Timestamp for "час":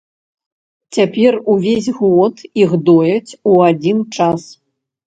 4.19-4.41